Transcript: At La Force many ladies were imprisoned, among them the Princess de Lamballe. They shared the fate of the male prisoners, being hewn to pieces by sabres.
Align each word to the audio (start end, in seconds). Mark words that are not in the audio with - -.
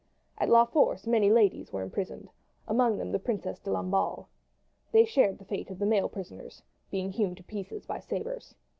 At 0.39 0.49
La 0.49 0.65
Force 0.65 1.05
many 1.05 1.29
ladies 1.29 1.71
were 1.71 1.83
imprisoned, 1.83 2.29
among 2.67 2.97
them 2.97 3.11
the 3.11 3.19
Princess 3.19 3.59
de 3.59 3.69
Lamballe. 3.69 4.25
They 4.91 5.05
shared 5.05 5.37
the 5.37 5.45
fate 5.45 5.69
of 5.69 5.77
the 5.77 5.85
male 5.85 6.09
prisoners, 6.09 6.63
being 6.89 7.11
hewn 7.11 7.35
to 7.35 7.43
pieces 7.43 7.85
by 7.85 7.99
sabres. 7.99 8.55